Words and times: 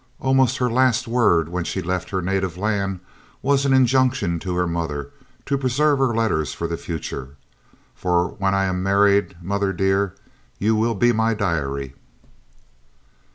Almost 0.19 0.57
her 0.57 0.67
last 0.71 1.07
word 1.07 1.49
when 1.49 1.63
she 1.63 1.79
left 1.79 2.09
her 2.09 2.23
native 2.23 2.57
land 2.57 3.01
was 3.43 3.67
an 3.67 3.71
injunction 3.73 4.39
to 4.39 4.55
her 4.55 4.65
mother 4.65 5.11
to 5.45 5.59
preserve 5.59 5.99
her 5.99 6.11
letters 6.15 6.55
for 6.55 6.65
the 6.65 6.75
future, 6.75 7.35
"for 7.93 8.29
when 8.29 8.55
I 8.55 8.65
am 8.65 8.81
married, 8.81 9.35
mother 9.43 9.71
dear, 9.71 10.15
you 10.57 10.75
will 10.75 10.95
be 10.95 11.11
my 11.11 11.35
diary." 11.35 11.93